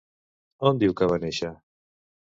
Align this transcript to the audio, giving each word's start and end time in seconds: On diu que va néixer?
On 0.69 0.81
diu 0.85 0.95
que 1.01 1.11
va 1.13 1.19
néixer? 1.27 1.53